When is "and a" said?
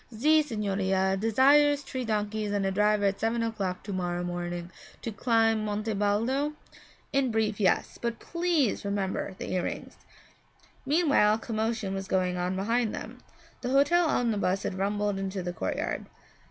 2.51-2.71